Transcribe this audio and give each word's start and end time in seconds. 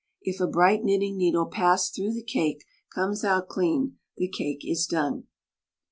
If 0.23 0.39
a 0.39 0.47
bright 0.47 0.83
knitting 0.83 1.15
needle 1.17 1.45
passed 1.45 1.93
through 1.93 2.13
the 2.13 2.23
cake 2.23 2.65
comes 2.91 3.23
out 3.23 3.49
clean, 3.49 3.99
the 4.17 4.29
cake 4.29 4.61
is 4.67 4.87
done. 4.87 5.25